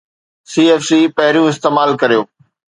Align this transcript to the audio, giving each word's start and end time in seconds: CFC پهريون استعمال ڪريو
CFC 0.51 0.89
پهريون 1.15 1.47
استعمال 1.53 1.89
ڪريو 2.01 2.21